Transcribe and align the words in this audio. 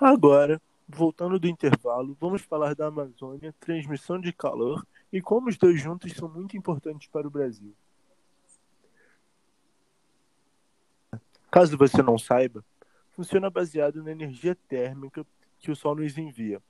Agora, 0.00 0.60
voltando 0.86 1.38
do 1.38 1.48
intervalo, 1.48 2.16
vamos 2.20 2.42
falar 2.42 2.74
da 2.74 2.86
Amazônia, 2.86 3.54
transmissão 3.58 4.20
de 4.20 4.32
calor 4.32 4.86
e 5.12 5.22
como 5.22 5.48
os 5.48 5.56
dois 5.56 5.80
juntos 5.80 6.12
são 6.12 6.28
muito 6.28 6.56
importantes 6.56 7.08
para 7.08 7.26
o 7.26 7.30
Brasil. 7.30 7.74
Caso 11.50 11.78
você 11.78 12.02
não 12.02 12.18
saiba, 12.18 12.62
funciona 13.12 13.48
baseado 13.48 14.02
na 14.02 14.12
energia 14.12 14.54
térmica 14.68 15.24
que 15.58 15.70
o 15.70 15.76
Sol 15.76 15.96
nos 15.96 16.18
envia. 16.18 16.60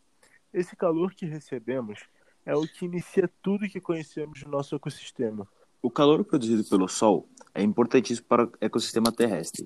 Esse 0.55 0.77
calor 0.77 1.13
que 1.13 1.27
recebemos 1.27 2.05
é 2.45 2.55
o 2.55 2.63
que 2.63 2.85
inicia 2.85 3.29
tudo 3.43 3.69
que 3.69 3.81
conhecemos 3.81 4.45
no 4.45 4.51
nosso 4.53 4.77
ecossistema. 4.77 5.49
O 5.83 5.91
calor 5.91 6.25
produzido 6.25 6.65
pelo 6.65 6.87
Sol 6.87 7.29
é 7.53 7.63
importantíssimo 7.63 8.29
para 8.29 8.45
o 8.45 8.53
ecossistema 8.61 9.11
terrestre. 9.11 9.65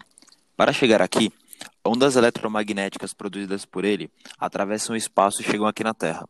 Para 0.57 0.73
chegar 0.73 1.03
aqui, 1.03 1.31
ondas 1.85 2.17
eletromagnéticas 2.17 3.15
produzidas 3.15 3.65
por 3.65 3.85
ele 3.85 4.11
atravessam 4.39 4.95
o 4.95 4.97
espaço 4.97 5.41
e 5.41 5.45
chegam 5.45 5.67
aqui 5.67 5.83
na 5.83 5.95
Terra. 5.95 6.29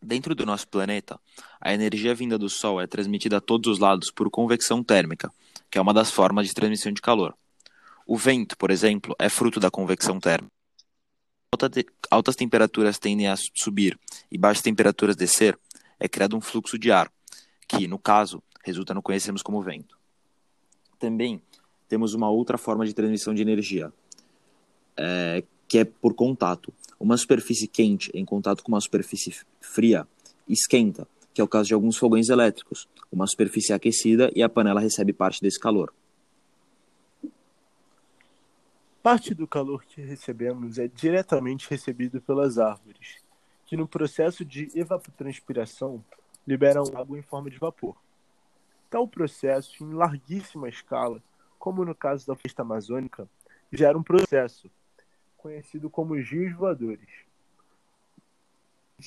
Dentro 0.00 0.34
do 0.34 0.46
nosso 0.46 0.68
planeta, 0.68 1.18
a 1.60 1.72
energia 1.72 2.14
vinda 2.14 2.38
do 2.38 2.48
Sol 2.48 2.80
é 2.80 2.86
transmitida 2.86 3.38
a 3.38 3.40
todos 3.40 3.72
os 3.72 3.78
lados 3.78 4.10
por 4.10 4.30
convecção 4.30 4.82
térmica, 4.82 5.32
que 5.70 5.78
é 5.78 5.80
uma 5.80 5.94
das 5.94 6.10
formas 6.10 6.46
de 6.46 6.54
transmissão 6.54 6.92
de 6.92 7.02
calor. 7.02 7.34
O 8.06 8.16
vento, 8.16 8.56
por 8.56 8.70
exemplo, 8.70 9.16
é 9.18 9.28
fruto 9.28 9.58
da 9.58 9.70
convecção 9.70 10.20
térmica. 10.20 10.52
Altas 12.10 12.36
temperaturas 12.36 12.98
tendem 12.98 13.26
a 13.26 13.36
subir 13.36 13.98
e 14.30 14.36
baixas 14.38 14.62
temperaturas 14.62 15.16
descer, 15.16 15.58
é 15.98 16.08
criado 16.08 16.36
um 16.36 16.40
fluxo 16.40 16.78
de 16.78 16.92
ar, 16.92 17.10
que, 17.66 17.88
no 17.88 17.98
caso, 17.98 18.42
resulta 18.62 18.92
no 18.92 19.02
conhecemos 19.02 19.42
como 19.42 19.62
vento. 19.62 19.98
Também 20.98 21.42
temos 21.88 22.14
uma 22.14 22.28
outra 22.28 22.58
forma 22.58 22.84
de 22.84 22.94
transmissão 22.94 23.34
de 23.34 23.42
energia, 23.42 23.92
é, 24.96 25.42
que 25.68 25.78
é 25.78 25.84
por 25.84 26.14
contato. 26.14 26.72
Uma 26.98 27.16
superfície 27.16 27.66
quente 27.66 28.10
em 28.14 28.24
contato 28.24 28.62
com 28.62 28.72
uma 28.72 28.80
superfície 28.80 29.34
fria 29.60 30.06
esquenta, 30.48 31.06
que 31.34 31.40
é 31.40 31.44
o 31.44 31.48
caso 31.48 31.68
de 31.68 31.74
alguns 31.74 31.96
fogões 31.96 32.28
elétricos. 32.28 32.88
Uma 33.12 33.26
superfície 33.26 33.72
é 33.72 33.74
aquecida 33.74 34.30
e 34.34 34.42
a 34.42 34.48
panela 34.48 34.80
recebe 34.80 35.12
parte 35.12 35.42
desse 35.42 35.60
calor. 35.60 35.92
Parte 39.02 39.34
do 39.34 39.46
calor 39.46 39.84
que 39.84 40.00
recebemos 40.00 40.78
é 40.78 40.88
diretamente 40.88 41.68
recebido 41.70 42.20
pelas 42.20 42.58
árvores, 42.58 43.18
que 43.64 43.76
no 43.76 43.86
processo 43.86 44.44
de 44.44 44.68
evapotranspiração 44.74 46.04
liberam 46.46 46.84
água 46.94 47.18
em 47.18 47.22
forma 47.22 47.50
de 47.50 47.58
vapor. 47.58 47.96
Tal 48.90 49.06
processo, 49.06 49.84
em 49.84 49.92
larguíssima 49.92 50.68
escala, 50.68 51.22
como 51.58 51.84
no 51.84 51.94
caso 51.94 52.26
da 52.26 52.34
floresta 52.34 52.62
amazônica, 52.62 53.28
gera 53.72 53.98
um 53.98 54.02
processo 54.02 54.70
conhecido 55.46 55.88
como 55.88 56.14
rios 56.14 56.52
voadores. 56.56 57.08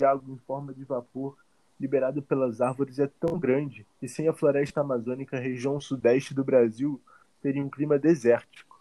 Água 0.02 0.34
em 0.34 0.38
forma 0.48 0.74
de 0.74 0.86
vapor 0.86 1.38
liberado 1.78 2.22
pelas 2.22 2.62
árvores 2.62 2.98
é 2.98 3.08
tão 3.08 3.38
grande 3.38 3.86
que 4.00 4.08
sem 4.08 4.28
a 4.30 4.34
floresta 4.34 4.80
amazônica, 4.80 5.36
a 5.36 5.40
região 5.40 5.82
sudeste 5.82 6.34
do 6.34 6.44
Brasil 6.44 7.02
teria 7.42 7.62
um 7.62 7.70
clima 7.70 8.00
desértico. 8.00 8.80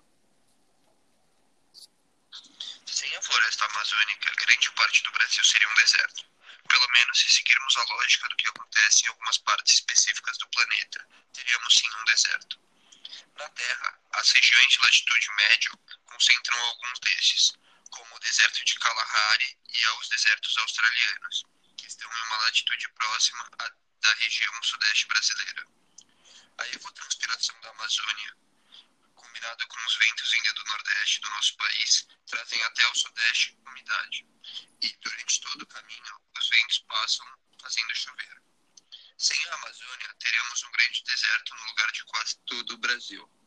Brasil 5.13 5.45
seria 5.45 5.69
um 5.69 5.75
deserto. 5.75 6.25
Pelo 6.69 6.89
menos 6.95 7.19
se 7.19 7.31
seguirmos 7.31 7.77
a 7.77 7.85
lógica 7.95 8.29
do 8.29 8.37
que 8.37 8.49
acontece 8.49 9.05
em 9.05 9.09
algumas 9.09 9.39
partes 9.39 9.75
específicas 9.75 10.39
do 10.39 10.49
planeta, 10.49 11.07
teríamos 11.33 11.75
sim 11.75 11.89
um 11.89 12.05
deserto. 12.05 12.61
Na 13.37 13.49
Terra, 13.51 13.99
as 14.13 14.31
regiões 14.31 14.69
de 14.69 14.79
latitude 14.81 15.29
médio 15.37 15.79
concentram 16.19 16.59
alguns 16.65 16.99
desses, 16.99 17.53
como 17.91 18.17
o 18.17 18.19
deserto 18.19 18.65
de 18.65 18.75
Kalahari 18.75 19.57
e 19.69 19.87
os 20.01 20.09
desertos 20.09 20.59
australianos, 20.59 21.45
que 21.77 21.87
estão 21.87 22.11
em 22.11 22.23
uma 22.27 22.39
latitude 22.39 22.89
próxima 22.91 23.49
à 23.61 23.71
da 24.01 24.15
região 24.15 24.63
sudeste 24.63 25.07
brasileira. 25.07 25.67
A 26.59 26.69
evotranspiração 26.69 27.61
da 27.61 27.71
Amazônia, 27.71 28.37
combinada 29.15 29.67
com 29.67 29.87
os 29.87 29.97
ventos 29.97 30.31
vindo 30.33 30.55
do 30.55 30.65
nordeste 30.65 31.21
do 31.21 31.31
nosso 31.31 31.57
país, 31.57 32.09
trazem 32.27 32.63
até 32.65 32.87
o 32.89 32.95
sudeste 32.97 33.57
umidade 33.67 34.27
e 34.83 34.89
durante 35.01 35.41
todo 35.41 35.63
o 35.63 35.67
caminho 35.67 36.21
os 36.37 36.49
ventos 36.49 36.79
passam 36.81 37.27
fazendo 37.61 37.95
chover. 37.95 38.43
Sem 39.17 39.49
a 39.49 39.55
Amazônia, 39.55 40.15
teríamos 40.19 40.63
um 40.65 40.71
grande 40.73 41.05
deserto 41.05 41.55
no 41.55 41.67
lugar 41.67 41.93
de 41.93 42.05
quase 42.07 42.37
todo 42.47 42.75
o 42.75 42.79
Brasil. 42.79 43.38